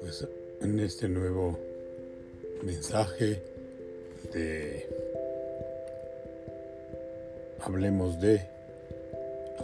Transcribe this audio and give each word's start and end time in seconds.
Pues 0.00 0.26
en 0.60 0.80
este 0.80 1.08
nuevo 1.08 1.56
mensaje 2.64 3.40
de 4.32 4.88
Hablemos 7.60 8.20
de, 8.20 8.40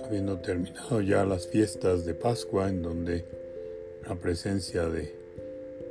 habiendo 0.05 0.39
terminado 0.39 1.01
ya 1.01 1.25
las 1.25 1.49
fiestas 1.49 2.05
de 2.05 2.15
Pascua 2.15 2.69
en 2.69 2.83
donde 2.83 3.25
la 4.07 4.15
presencia 4.15 4.89
de 4.89 5.13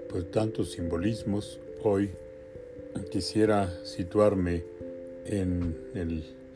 pues 0.09 0.31
tantos 0.31 0.71
simbolismos, 0.71 1.59
hoy 1.83 2.11
quisiera 3.11 3.69
situarme 3.83 4.63
en 5.25 5.75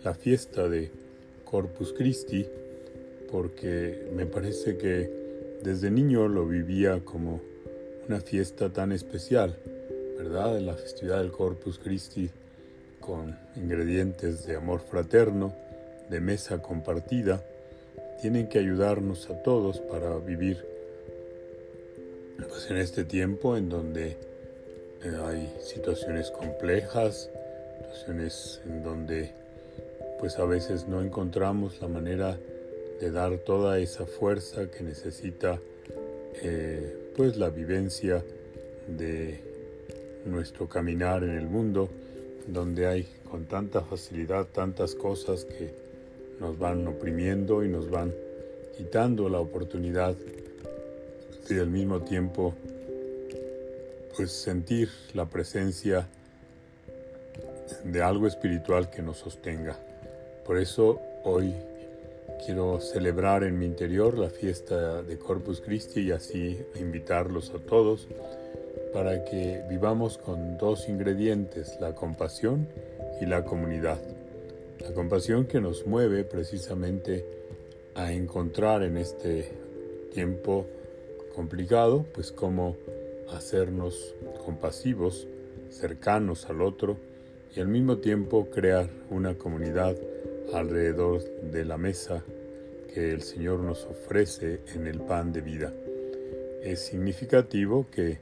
la 0.03 0.13
fiesta 0.13 0.69
de 0.69 0.91
Corpus 1.49 1.93
Christi 1.93 2.45
porque 3.31 4.07
me 4.15 4.25
parece 4.25 4.77
que 4.77 5.09
desde 5.63 5.91
niño 5.91 6.27
lo 6.27 6.45
vivía 6.45 7.01
como 7.03 7.41
una 8.07 8.21
fiesta 8.21 8.69
tan 8.69 8.91
especial, 8.91 9.57
¿verdad? 10.17 10.59
La 10.59 10.73
festividad 10.73 11.19
del 11.19 11.31
Corpus 11.31 11.79
Christi 11.79 12.29
con 12.99 13.37
ingredientes 13.55 14.45
de 14.45 14.55
amor 14.55 14.81
fraterno, 14.81 15.53
de 16.09 16.19
mesa 16.19 16.61
compartida, 16.61 17.43
tienen 18.21 18.47
que 18.47 18.59
ayudarnos 18.59 19.29
a 19.29 19.41
todos 19.41 19.79
para 19.79 20.17
vivir 20.17 20.65
pues 22.47 22.69
en 22.69 22.77
este 22.77 23.03
tiempo 23.03 23.57
en 23.57 23.69
donde 23.69 24.17
eh, 25.03 25.17
hay 25.25 25.53
situaciones 25.61 26.31
complejas, 26.31 27.29
situaciones 27.79 28.61
en 28.65 28.83
donde 28.83 29.33
pues 30.19 30.37
a 30.37 30.45
veces 30.45 30.87
no 30.87 31.01
encontramos 31.01 31.81
la 31.81 31.87
manera 31.87 32.37
de 32.99 33.11
dar 33.11 33.37
toda 33.37 33.79
esa 33.79 34.05
fuerza 34.05 34.69
que 34.69 34.83
necesita 34.83 35.59
eh, 36.41 37.11
pues 37.15 37.37
la 37.37 37.49
vivencia 37.49 38.23
de 38.87 39.39
nuestro 40.25 40.67
caminar 40.67 41.23
en 41.23 41.31
el 41.31 41.47
mundo 41.47 41.89
donde 42.47 42.87
hay 42.87 43.07
con 43.29 43.45
tanta 43.45 43.81
facilidad 43.81 44.47
tantas 44.47 44.95
cosas 44.95 45.45
que 45.45 45.73
nos 46.39 46.57
van 46.57 46.87
oprimiendo 46.87 47.63
y 47.63 47.69
nos 47.69 47.89
van 47.89 48.13
quitando 48.77 49.29
la 49.29 49.39
oportunidad 49.39 50.15
y 51.49 51.57
al 51.57 51.69
mismo 51.69 52.01
tiempo 52.01 52.53
pues 54.15 54.31
sentir 54.31 54.89
la 55.13 55.25
presencia 55.25 56.07
de 57.83 58.01
algo 58.01 58.27
espiritual 58.27 58.89
que 58.89 59.01
nos 59.01 59.17
sostenga. 59.17 59.79
Por 60.49 60.57
eso 60.57 60.99
hoy 61.25 61.53
quiero 62.43 62.79
celebrar 62.79 63.43
en 63.43 63.59
mi 63.59 63.67
interior 63.67 64.17
la 64.17 64.31
fiesta 64.31 65.03
de 65.03 65.19
Corpus 65.19 65.61
Christi 65.61 65.99
y 65.99 66.11
así 66.11 66.57
invitarlos 66.79 67.51
a 67.51 67.59
todos 67.59 68.07
para 68.91 69.25
que 69.25 69.61
vivamos 69.69 70.17
con 70.17 70.57
dos 70.57 70.89
ingredientes, 70.89 71.77
la 71.79 71.93
compasión 71.93 72.67
y 73.21 73.27
la 73.27 73.45
comunidad. 73.45 73.99
La 74.79 74.91
compasión 74.91 75.45
que 75.45 75.61
nos 75.61 75.85
mueve 75.85 76.23
precisamente 76.23 77.23
a 77.93 78.11
encontrar 78.11 78.81
en 78.81 78.97
este 78.97 79.51
tiempo 80.11 80.65
complicado, 81.35 82.07
pues 82.11 82.31
cómo 82.31 82.75
hacernos 83.31 84.15
compasivos, 84.43 85.27
cercanos 85.69 86.49
al 86.49 86.63
otro 86.63 86.97
y 87.55 87.59
al 87.59 87.67
mismo 87.67 87.97
tiempo 87.97 88.49
crear 88.49 88.89
una 89.11 89.35
comunidad 89.35 89.95
alrededor 90.53 91.21
de 91.51 91.65
la 91.65 91.77
mesa 91.77 92.23
que 92.93 93.11
el 93.11 93.21
Señor 93.21 93.59
nos 93.59 93.85
ofrece 93.85 94.61
en 94.73 94.87
el 94.87 94.99
pan 94.99 95.31
de 95.31 95.41
vida. 95.41 95.73
Es 96.63 96.81
significativo 96.81 97.87
que 97.91 98.17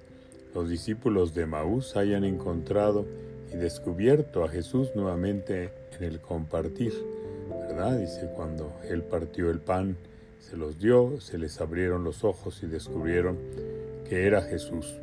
los 0.54 0.70
discípulos 0.70 1.34
de 1.34 1.46
Maús 1.46 1.96
hayan 1.96 2.24
encontrado 2.24 3.06
y 3.54 3.58
descubierto 3.58 4.44
a 4.44 4.50
Jesús 4.50 4.90
nuevamente 4.96 5.70
en 5.98 6.04
el 6.04 6.20
compartir, 6.20 6.94
¿verdad? 7.50 7.98
Dice 7.98 8.30
cuando 8.36 8.74
Él 8.90 9.04
partió 9.04 9.50
el 9.50 9.60
pan, 9.60 9.98
se 10.40 10.58
los 10.58 10.80
dio, 10.80 11.20
se 11.20 11.38
les 11.38 11.60
abrieron 11.60 12.04
los 12.04 12.24
ojos 12.24 12.62
y 12.64 12.68
descubrieron 12.68 13.38
que 14.08 14.26
era 14.26 14.42
Jesús. 14.42 14.96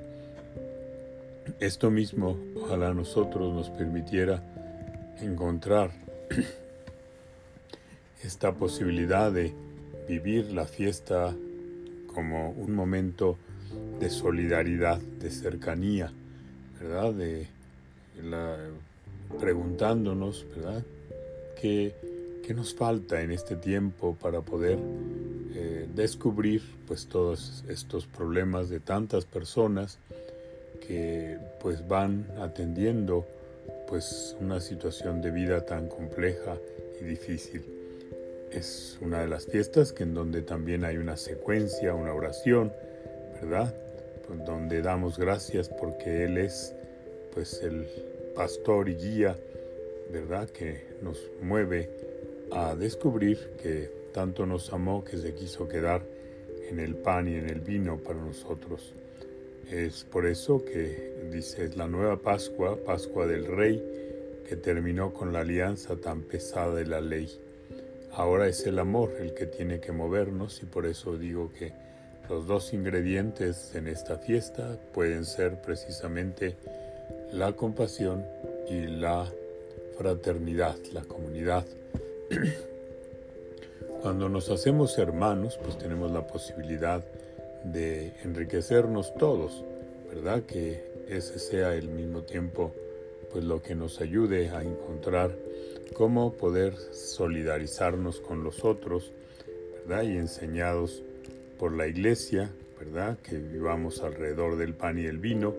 Esto 1.61 1.91
mismo 1.91 2.37
ojalá 2.57 2.95
nosotros 2.95 3.53
nos 3.55 3.71
permitiera 3.71 4.43
encontrar 5.21 5.91
esta 8.35 8.53
posibilidad 8.53 9.31
de 9.31 9.53
vivir 10.09 10.51
la 10.51 10.67
fiesta 10.67 11.33
como 12.13 12.51
un 12.51 12.75
momento 12.75 13.39
de 14.01 14.11
solidaridad, 14.11 14.99
de 14.99 15.31
cercanía, 15.31 16.13
¿verdad? 16.81 17.15
De 17.15 17.47
preguntándonos, 19.39 20.47
¿verdad? 20.53 20.83
¿Qué, 21.61 21.95
¿Qué, 22.45 22.55
nos 22.55 22.75
falta 22.75 23.23
en 23.23 23.31
este 23.31 23.55
tiempo 23.55 24.17
para 24.21 24.41
poder 24.41 24.81
eh, 25.55 25.87
descubrir 25.95 26.61
pues 26.89 27.07
todos 27.07 27.63
estos 27.69 28.05
problemas 28.07 28.69
de 28.69 28.81
tantas 28.81 29.27
personas 29.27 29.99
que 30.85 31.39
pues 31.61 31.87
van 31.87 32.27
atendiendo 32.41 33.25
pues 33.87 34.37
una 34.41 34.59
situación 34.59 35.23
de 35.23 35.31
vida 35.31 35.65
tan 35.65 35.87
compleja 35.87 36.57
y 37.01 37.05
difícil. 37.05 37.74
Es 38.55 38.99
una 39.01 39.21
de 39.21 39.27
las 39.27 39.47
fiestas 39.47 39.93
que 39.93 40.05
en 40.05 40.15
donde 40.15 40.41
también 40.41 40.85
hay 40.85 40.97
una 40.97 41.17
secuencia, 41.17 41.93
una 41.93 42.15
oración, 42.15 42.73
¿verdad? 43.43 43.75
Pues 44.29 44.45
donde 44.45 44.81
damos 44.81 45.19
gracias 45.19 45.69
porque 45.69 46.25
Él 46.25 46.39
es 46.39 46.73
pues 47.33 47.61
el 47.65 47.89
pastor 48.37 48.89
y 48.89 48.95
guía, 48.95 49.37
¿verdad? 50.13 50.49
Que 50.51 50.87
nos 51.03 51.19
mueve 51.43 51.91
a 52.53 52.77
descubrir 52.77 53.39
que 53.61 53.91
tanto 54.13 54.47
nos 54.47 54.73
amó 54.73 55.03
que 55.03 55.17
se 55.17 55.35
quiso 55.35 55.67
quedar 55.67 56.03
en 56.71 56.79
el 56.79 56.95
pan 56.95 57.27
y 57.27 57.35
en 57.35 57.51
el 57.51 57.59
vino 57.59 57.99
para 57.99 58.21
nosotros. 58.21 58.95
Es 59.69 60.05
por 60.05 60.27
eso 60.27 60.65
que 60.65 61.29
dice 61.33 61.71
la 61.75 61.89
nueva 61.89 62.19
Pascua, 62.19 62.77
Pascua 62.77 63.27
del 63.27 63.47
Rey, 63.47 63.83
que 64.49 64.55
terminó 64.55 65.13
con 65.13 65.33
la 65.33 65.41
alianza 65.41 65.97
tan 65.97 66.23
pesada 66.23 66.73
de 66.77 66.87
la 66.87 67.01
ley. 67.01 67.29
Ahora 68.17 68.47
es 68.47 68.65
el 68.67 68.79
amor 68.79 69.17
el 69.19 69.35
que 69.35 69.47
tiene 69.47 69.81
que 69.81 69.91
movernos 69.91 70.63
y 70.63 70.67
por 70.67 70.87
eso 70.87 71.19
digo 71.19 71.53
que 71.53 71.73
los 72.29 72.47
dos 72.47 72.73
ingredientes 72.73 73.75
en 73.75 73.89
esta 73.89 74.19
fiesta 74.19 74.79
pueden 74.93 75.25
ser 75.25 75.61
precisamente 75.61 76.55
la 77.33 77.53
compasión 77.55 78.25
y 78.71 78.87
la 78.87 79.27
fraternidad, 79.99 80.77
la 80.93 81.03
comunidad. 81.03 81.65
Cuando 84.03 84.29
nos 84.29 84.49
hacemos 84.49 84.97
hermanos, 84.97 85.59
pues 85.63 85.77
tenemos 85.77 86.13
la 86.13 86.25
posibilidad 86.25 87.05
de 87.65 88.13
enriquecernos 88.23 89.13
todos, 89.17 89.65
¿verdad? 90.09 90.45
Que 90.45 90.85
ese 91.09 91.41
sea 91.41 91.75
el 91.75 91.89
mismo 91.89 92.23
tiempo 92.23 92.73
pues 93.33 93.43
lo 93.43 93.61
que 93.61 93.75
nos 93.75 94.01
ayude 94.01 94.51
a 94.51 94.63
encontrar 94.63 95.33
cómo 95.93 96.33
poder 96.33 96.75
solidarizarnos 96.93 98.21
con 98.21 98.43
los 98.43 98.65
otros, 98.65 99.13
¿verdad? 99.87 100.05
Y 100.05 100.17
enseñados 100.17 101.03
por 101.59 101.73
la 101.73 101.87
iglesia, 101.87 102.51
¿verdad? 102.79 103.19
Que 103.19 103.37
vivamos 103.37 104.01
alrededor 104.03 104.57
del 104.57 104.75
pan 104.75 104.99
y 104.99 105.07
el 105.07 105.19
vino 105.19 105.55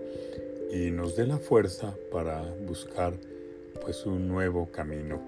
y 0.72 0.90
nos 0.90 1.16
dé 1.16 1.26
la 1.26 1.38
fuerza 1.38 1.94
para 2.10 2.42
buscar 2.66 3.14
pues 3.82 4.04
un 4.04 4.28
nuevo 4.28 4.70
camino, 4.70 5.20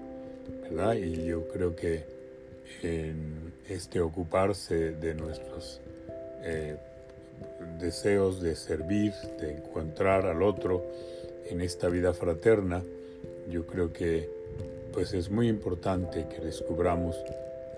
¿verdad? 0.63 0.95
Y 0.95 1.25
yo 1.25 1.47
creo 1.47 1.75
que 1.75 2.03
en 2.83 3.53
este 3.67 4.01
ocuparse 4.01 4.91
de 4.91 5.13
nuestros 5.15 5.81
eh, 6.43 6.77
deseos 7.79 8.41
de 8.41 8.55
servir, 8.55 9.13
de 9.39 9.57
encontrar 9.57 10.25
al 10.25 10.43
otro 10.43 10.85
en 11.49 11.61
esta 11.61 11.89
vida 11.89 12.13
fraterna, 12.13 12.83
yo 13.49 13.65
creo 13.65 13.91
que 13.93 14.38
pues 14.93 15.13
es 15.13 15.29
muy 15.29 15.47
importante 15.47 16.27
que 16.27 16.43
descubramos 16.43 17.15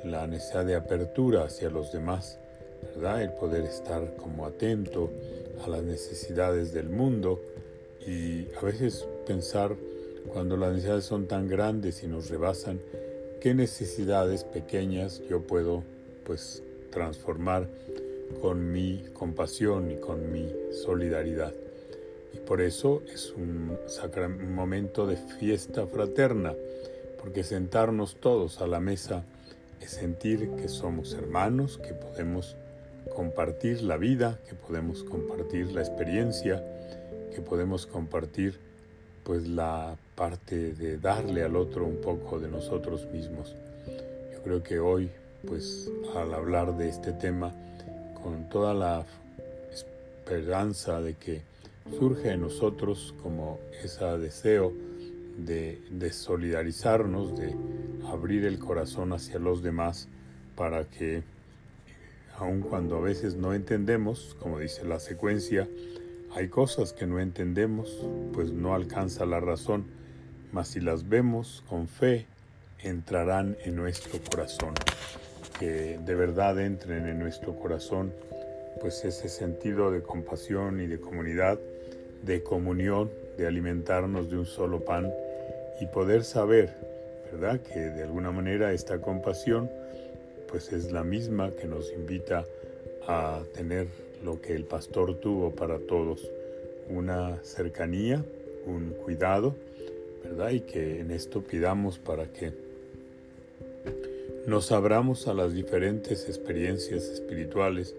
la 0.04 0.28
necesidad 0.28 0.66
de 0.66 0.76
apertura 0.76 1.44
hacia 1.44 1.70
los 1.70 1.92
demás 1.92 2.40
¿verdad? 2.82 3.22
El 3.22 3.32
poder 3.32 3.64
estar 3.64 4.16
como 4.16 4.46
atento 4.46 5.12
a 5.64 5.70
las 5.70 5.84
necesidades 5.84 6.74
del 6.74 6.90
mundo 6.90 7.42
y 8.06 8.48
a 8.56 8.62
veces 8.62 9.06
pensar 9.28 9.76
cuando 10.28 10.58
las 10.58 10.72
necesidades 10.72 11.06
son 11.06 11.28
tan 11.28 11.48
grandes 11.48 12.04
y 12.04 12.08
nos 12.08 12.30
rebasan, 12.30 12.80
qué 13.40 13.54
necesidades 13.54 14.44
pequeñas 14.44 15.22
yo 15.30 15.42
puedo 15.42 15.84
pues 16.26 16.64
transformar 16.92 17.68
con 18.42 18.72
mi 18.72 19.04
compasión 19.14 19.92
y 19.92 19.98
con 19.98 20.32
mi 20.32 20.52
solidaridad. 20.72 21.54
Y 22.34 22.38
por 22.38 22.62
eso 22.62 23.02
es 23.14 23.34
un, 23.36 23.78
un 24.18 24.56
momento 24.56 25.06
de 25.06 25.18
fiesta 25.18 25.86
fraterna, 25.86 26.56
porque 27.22 27.44
sentarnos 27.44 28.16
todos 28.16 28.62
a 28.62 28.68
la 28.68 28.80
mesa 28.80 29.24
es 29.80 29.92
sentir 29.92 30.50
que 30.56 30.68
somos 30.68 31.14
hermanos, 31.14 31.78
que 31.78 31.94
podemos 31.94 32.56
compartir 33.16 33.82
la 33.84 33.98
vida, 33.98 34.40
que 34.50 34.56
podemos 34.56 35.04
compartir 35.04 35.72
la 35.72 35.82
experiencia, 35.82 36.64
que 37.34 37.42
podemos 37.42 37.86
compartir 37.86 38.60
pues 39.24 39.48
la 39.48 39.96
parte 40.16 40.74
de 40.74 40.98
darle 40.98 41.44
al 41.44 41.56
otro 41.56 41.86
un 41.86 41.98
poco 41.98 42.40
de 42.40 42.48
nosotros 42.48 43.08
mismos. 43.12 43.56
Yo 44.34 44.42
creo 44.44 44.64
que 44.64 44.80
hoy 44.80 45.10
pues 45.48 45.92
al 46.16 46.34
hablar 46.34 46.78
de 46.78 46.90
este 46.90 47.14
tema 47.14 47.54
con 48.22 48.50
toda 48.50 48.74
la 48.74 49.06
esperanza 49.72 51.02
de 51.02 51.16
que 51.16 51.42
surge 51.98 52.32
en 52.32 52.42
nosotros 52.42 53.14
como 53.22 53.60
ese 53.84 54.06
deseo 54.18 54.74
de, 55.46 56.12
solidarizarnos, 56.12 57.38
de 57.38 57.56
abrir 58.08 58.46
el 58.46 58.60
corazón 58.60 59.14
hacia 59.14 59.40
los 59.40 59.62
demás 59.62 60.08
para 60.56 60.86
que, 60.86 61.24
aun 62.38 62.62
cuando 62.62 62.98
a 62.98 63.02
veces 63.02 63.36
no 63.36 63.54
entendemos, 63.54 64.36
como 64.40 64.60
dice 64.60 64.86
la 64.86 65.00
secuencia, 65.00 65.68
hay 66.34 66.48
cosas 66.48 66.94
que 66.94 67.06
no 67.06 67.20
entendemos, 67.20 68.06
pues 68.34 68.52
no 68.52 68.74
alcanza 68.74 69.26
la 69.26 69.40
razón, 69.40 69.86
mas 70.52 70.70
si 70.70 70.80
las 70.80 71.08
vemos 71.08 71.64
con 71.68 71.88
fe, 71.88 72.26
entrarán 72.80 73.58
en 73.64 73.76
nuestro 73.76 74.20
corazón. 74.30 74.74
Que 75.60 76.00
de 76.04 76.16
verdad 76.16 76.60
entren 76.60 77.08
en 77.08 77.20
nuestro 77.20 77.56
corazón, 77.56 78.14
pues 78.80 79.06
ese 79.06 79.30
sentido 79.30 79.92
de 79.92 80.02
compasión 80.02 80.80
y 80.82 80.88
de 80.88 81.00
comunidad, 81.00 81.60
de 82.24 82.42
comunión, 82.44 83.12
de 83.38 83.48
alimentarnos 83.48 84.30
de 84.30 84.38
un 84.38 84.46
solo 84.46 84.84
pan 84.84 85.12
y 85.80 85.86
poder 85.88 86.24
saber, 86.24 86.74
¿verdad? 87.32 87.60
Que 87.62 87.80
de 87.80 88.04
alguna 88.04 88.32
manera 88.32 88.74
esta 88.74 89.00
compasión, 89.00 89.70
pues 90.48 90.72
es 90.74 90.92
la 90.92 91.04
misma 91.04 91.52
que 91.52 91.68
nos 91.68 91.92
invita 91.92 92.46
a 93.08 93.44
tener 93.54 93.88
lo 94.24 94.42
que 94.42 94.54
el 94.54 94.66
pastor 94.66 95.16
tuvo 95.20 95.52
para 95.52 95.80
todos, 95.80 96.30
una 96.90 97.40
cercanía, 97.44 98.24
un 98.66 98.92
cuidado, 99.04 99.56
¿verdad? 100.24 100.52
Y 100.52 100.62
que 100.62 101.00
en 101.00 101.12
esto 101.12 101.42
pidamos 101.42 101.98
para 101.98 102.26
que 102.26 102.54
nos 104.46 104.72
abramos 104.72 105.28
a 105.28 105.34
las 105.34 105.54
diferentes 105.54 106.28
experiencias 106.28 107.06
espirituales. 107.06 107.96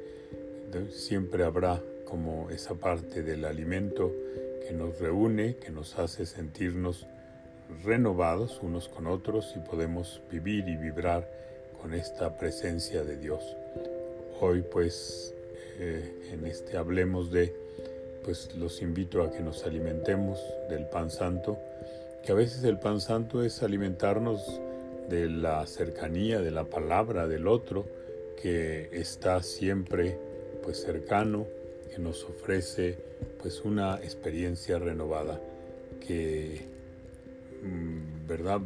Siempre 0.90 1.44
habrá 1.44 1.82
como 2.04 2.50
esa 2.50 2.74
parte 2.74 3.22
del 3.22 3.44
alimento 3.44 4.12
que 4.66 4.72
nos 4.72 4.98
reúne, 4.98 5.56
que 5.56 5.70
nos 5.70 5.98
hace 5.98 6.26
sentirnos 6.26 7.06
renovados 7.84 8.60
unos 8.62 8.88
con 8.88 9.06
otros 9.06 9.54
y 9.56 9.58
podemos 9.60 10.20
vivir 10.30 10.68
y 10.68 10.76
vibrar 10.76 11.28
con 11.80 11.94
esta 11.94 12.36
presencia 12.36 13.02
de 13.02 13.16
Dios. 13.16 13.56
Hoy 14.40 14.62
pues 14.62 15.34
eh, 15.78 16.30
en 16.32 16.46
este 16.46 16.76
hablemos 16.76 17.30
de, 17.30 17.54
pues 18.24 18.54
los 18.56 18.82
invito 18.82 19.22
a 19.22 19.32
que 19.32 19.40
nos 19.40 19.64
alimentemos 19.64 20.38
del 20.68 20.86
pan 20.86 21.10
santo, 21.10 21.58
que 22.24 22.32
a 22.32 22.34
veces 22.34 22.62
el 22.64 22.78
pan 22.78 23.00
santo 23.00 23.42
es 23.42 23.62
alimentarnos 23.62 24.60
de 25.08 25.28
la 25.28 25.66
cercanía, 25.66 26.40
de 26.40 26.50
la 26.50 26.64
palabra 26.64 27.26
del 27.26 27.48
otro, 27.48 27.84
que 28.40 28.88
está 28.92 29.42
siempre 29.42 30.18
pues 30.62 30.80
cercano, 30.82 31.46
que 31.90 31.98
nos 32.00 32.24
ofrece 32.24 32.96
pues 33.40 33.62
una 33.62 33.96
experiencia 33.96 34.78
renovada, 34.78 35.40
que 36.06 36.71
verdad 38.26 38.60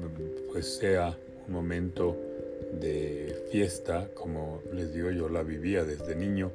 pues 0.53 0.77
sea 0.77 1.17
un 1.47 1.53
momento 1.53 2.17
de 2.81 3.47
fiesta, 3.51 4.09
como 4.15 4.63
les 4.73 4.93
digo 4.95 5.11
yo 5.11 5.29
la 5.29 5.43
vivía 5.43 5.85
desde 5.85 6.15
niño, 6.15 6.51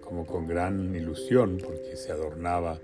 como 0.00 0.26
con 0.26 0.46
gran 0.46 0.94
ilusión, 0.94 1.58
porque 1.62 1.96
se 1.96 2.12
adornaba 2.12 2.78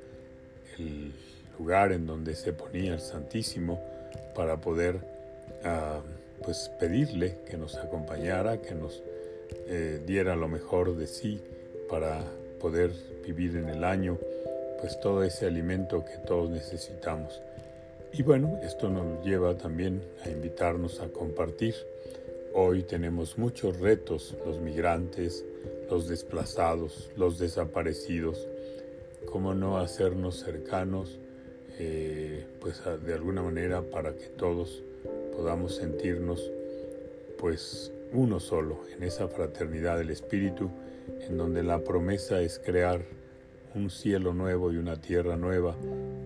el 0.79 1.13
lugar 1.59 1.93
en 1.93 2.07
donde 2.07 2.35
se 2.35 2.53
ponía 2.53 2.95
el 2.95 3.01
Santísimo 3.01 3.81
para 4.35 4.61
poder 4.61 5.01
ah, 5.65 6.01
pues 6.45 6.71
pedirle 6.79 7.39
que 7.49 7.57
nos 7.57 7.77
acompañara, 7.77 8.61
que 8.61 8.75
nos 8.75 9.03
eh, 9.69 10.01
diera 10.07 10.37
lo 10.37 10.49
mejor 10.49 10.97
de 10.97 11.07
sí 11.07 11.41
para 11.89 12.25
poder 12.61 12.91
vivir 13.25 13.57
en 13.57 13.69
el 13.69 13.85
año, 13.85 14.19
pues 14.81 15.01
todo 15.01 15.23
ese 15.25 15.47
alimento 15.47 16.05
que 16.05 16.19
todos 16.27 16.51
necesitamos. 16.51 17.41
Y 18.19 18.23
bueno, 18.23 18.59
esto 18.63 18.89
nos 18.89 19.23
lleva 19.27 19.59
también 19.59 20.03
a 20.25 20.31
invitarnos 20.31 21.01
a 21.01 21.09
compartir. 21.09 21.75
Hoy 22.55 22.83
tenemos 22.83 23.37
muchos 23.37 23.79
retos, 23.79 24.35
los 24.47 24.59
migrantes, 24.59 25.45
los 25.91 26.09
desplazados, 26.09 27.11
los 27.15 27.39
desaparecidos, 27.39 28.49
cómo 29.31 29.53
no 29.53 29.77
hacernos 29.77 30.37
cercanos, 30.37 31.19
eh, 31.79 32.47
pues 32.59 32.81
de 33.05 33.13
alguna 33.13 33.43
manera 33.43 33.83
para 33.83 34.15
que 34.15 34.29
todos 34.29 34.83
podamos 35.37 35.77
sentirnos 35.77 36.51
pues 37.39 37.93
uno 38.15 38.41
solo 38.41 38.81
en 38.97 39.03
esa 39.03 39.29
fraternidad 39.29 39.99
del 39.99 40.09
Espíritu, 40.09 40.71
en 41.29 41.37
donde 41.37 41.63
la 41.63 41.81
promesa 41.81 42.41
es 42.41 42.59
crear 42.65 43.03
un 43.75 43.91
cielo 43.91 44.33
nuevo 44.33 44.73
y 44.73 44.79
una 44.79 45.03
tierra 45.03 45.37
nueva, 45.37 45.77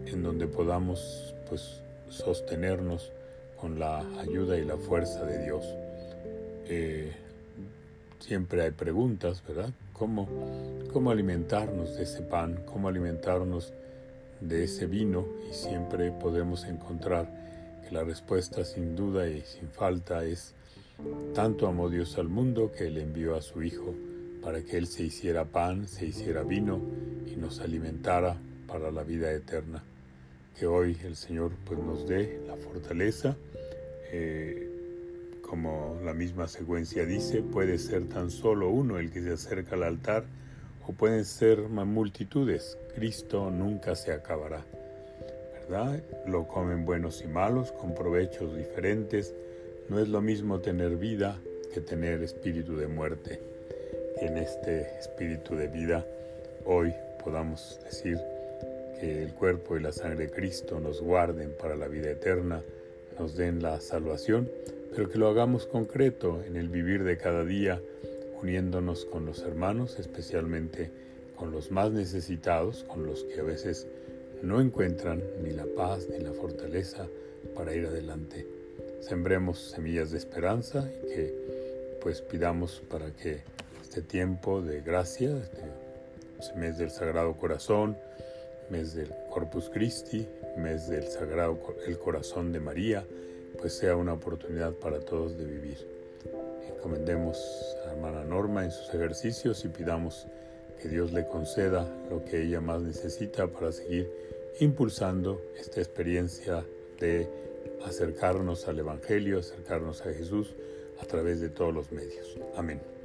en 0.06 0.22
donde 0.22 0.46
podamos 0.46 1.34
pues 1.50 1.82
sostenernos 2.08 3.12
con 3.60 3.78
la 3.78 3.98
ayuda 4.20 4.56
y 4.56 4.64
la 4.64 4.78
fuerza 4.78 5.26
de 5.26 5.44
Dios. 5.44 5.64
Eh, 6.66 7.12
siempre 8.20 8.62
hay 8.62 8.70
preguntas, 8.70 9.42
¿verdad? 9.46 9.70
¿Cómo, 9.92 10.28
¿Cómo 10.92 11.10
alimentarnos 11.10 11.96
de 11.96 12.04
ese 12.04 12.22
pan? 12.22 12.62
¿Cómo 12.64 12.88
alimentarnos 12.88 13.74
de 14.40 14.64
ese 14.64 14.86
vino? 14.86 15.26
Y 15.50 15.52
siempre 15.52 16.10
podemos 16.10 16.64
encontrar 16.64 17.28
que 17.82 17.94
la 17.94 18.02
respuesta 18.02 18.64
sin 18.64 18.96
duda 18.96 19.28
y 19.28 19.42
sin 19.42 19.68
falta 19.68 20.24
es 20.24 20.54
tanto 21.34 21.66
amó 21.66 21.90
Dios 21.90 22.16
al 22.18 22.28
mundo 22.28 22.72
que 22.72 22.90
le 22.90 23.02
envió 23.02 23.36
a 23.36 23.42
su 23.42 23.62
Hijo 23.62 23.94
para 24.42 24.62
que 24.62 24.78
Él 24.78 24.86
se 24.86 25.02
hiciera 25.02 25.44
pan, 25.44 25.86
se 25.86 26.06
hiciera 26.06 26.42
vino 26.42 26.80
y 27.26 27.36
nos 27.36 27.60
alimentara 27.60 28.36
para 28.66 28.90
la 28.90 29.02
vida 29.02 29.32
eterna. 29.32 29.82
Que 30.58 30.66
hoy 30.66 30.96
el 31.04 31.16
Señor 31.16 31.52
pues 31.64 31.78
nos 31.80 32.06
dé 32.06 32.40
la 32.46 32.56
fortaleza. 32.56 33.36
Eh, 34.12 34.70
como 35.42 35.98
la 36.04 36.14
misma 36.14 36.46
secuencia 36.46 37.04
dice, 37.04 37.42
puede 37.42 37.78
ser 37.78 38.08
tan 38.08 38.30
solo 38.30 38.68
uno 38.68 38.98
el 38.98 39.10
que 39.10 39.20
se 39.20 39.32
acerca 39.32 39.74
al 39.74 39.82
altar 39.82 40.24
o 40.86 40.92
pueden 40.92 41.24
ser 41.24 41.68
multitudes. 41.68 42.78
Cristo 42.94 43.50
nunca 43.50 43.94
se 43.96 44.12
acabará. 44.12 44.64
¿Verdad? 45.54 46.02
Lo 46.26 46.46
comen 46.46 46.84
buenos 46.84 47.22
y 47.22 47.28
malos 47.28 47.72
con 47.72 47.94
provechos 47.94 48.56
diferentes. 48.56 49.34
No 49.88 49.98
es 49.98 50.08
lo 50.08 50.20
mismo 50.20 50.60
tener 50.60 50.96
vida 50.96 51.40
que 51.74 51.80
tener 51.80 52.22
espíritu 52.22 52.76
de 52.76 52.86
muerte. 52.86 53.40
En 54.18 54.36
este 54.36 54.98
espíritu 54.98 55.56
de 55.56 55.68
vida 55.68 56.06
hoy 56.64 56.92
podamos 57.24 57.80
decir 57.84 58.18
que 59.00 59.22
el 59.22 59.32
cuerpo 59.32 59.76
y 59.76 59.80
la 59.80 59.92
sangre 59.92 60.26
de 60.26 60.30
Cristo 60.30 60.78
nos 60.78 61.00
guarden 61.00 61.54
para 61.58 61.74
la 61.74 61.88
vida 61.88 62.10
eterna, 62.10 62.62
nos 63.18 63.36
den 63.36 63.62
la 63.62 63.80
salvación 63.80 64.48
pero 64.90 65.08
que 65.08 65.18
lo 65.18 65.28
hagamos 65.28 65.66
concreto 65.66 66.42
en 66.46 66.56
el 66.56 66.68
vivir 66.68 67.04
de 67.04 67.16
cada 67.16 67.44
día, 67.44 67.80
uniéndonos 68.42 69.04
con 69.04 69.24
los 69.24 69.42
hermanos, 69.42 69.98
especialmente 69.98 70.90
con 71.36 71.52
los 71.52 71.70
más 71.70 71.92
necesitados, 71.92 72.84
con 72.84 73.06
los 73.06 73.24
que 73.24 73.40
a 73.40 73.44
veces 73.44 73.86
no 74.42 74.60
encuentran 74.60 75.22
ni 75.42 75.50
la 75.50 75.66
paz 75.76 76.08
ni 76.10 76.18
la 76.18 76.32
fortaleza 76.32 77.06
para 77.54 77.74
ir 77.74 77.86
adelante. 77.86 78.46
Sembremos 79.00 79.58
semillas 79.58 80.10
de 80.10 80.18
esperanza 80.18 80.90
y 81.02 81.14
que 81.14 81.34
pues 82.02 82.20
pidamos 82.20 82.82
para 82.90 83.10
que 83.10 83.42
este 83.82 84.02
tiempo 84.02 84.60
de 84.60 84.80
gracia, 84.80 85.30
este 86.38 86.58
mes 86.58 86.78
del 86.78 86.90
Sagrado 86.90 87.34
Corazón, 87.36 87.96
mes 88.70 88.94
del 88.94 89.12
Corpus 89.30 89.68
Christi, 89.68 90.26
mes 90.56 90.88
del 90.88 91.04
Sagrado 91.08 91.58
el 91.86 91.98
Corazón 91.98 92.52
de 92.52 92.60
María, 92.60 93.06
pues 93.58 93.74
sea 93.74 93.96
una 93.96 94.12
oportunidad 94.14 94.72
para 94.72 95.00
todos 95.00 95.36
de 95.36 95.44
vivir. 95.44 95.78
Encomendemos 96.68 97.38
a 97.86 97.92
hermana 97.92 98.24
Norma 98.24 98.64
en 98.64 98.70
sus 98.70 98.88
ejercicios 98.94 99.64
y 99.64 99.68
pidamos 99.68 100.26
que 100.80 100.88
Dios 100.88 101.12
le 101.12 101.26
conceda 101.26 101.86
lo 102.08 102.24
que 102.24 102.42
ella 102.42 102.60
más 102.60 102.80
necesita 102.80 103.46
para 103.48 103.72
seguir 103.72 104.10
impulsando 104.60 105.40
esta 105.58 105.80
experiencia 105.80 106.64
de 106.98 107.28
acercarnos 107.84 108.66
al 108.68 108.78
Evangelio, 108.78 109.38
acercarnos 109.38 110.00
a 110.02 110.12
Jesús 110.12 110.54
a 111.00 111.06
través 111.06 111.40
de 111.40 111.50
todos 111.50 111.74
los 111.74 111.92
medios. 111.92 112.38
Amén. 112.56 112.99